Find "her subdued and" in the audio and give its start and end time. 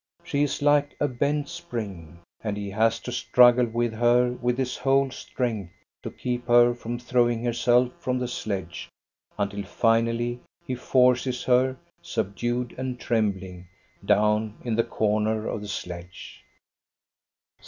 11.43-12.99